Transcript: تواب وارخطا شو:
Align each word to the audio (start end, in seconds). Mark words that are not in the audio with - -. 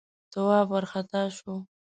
تواب 0.31 0.67
وارخطا 0.71 1.21
شو: 1.37 1.53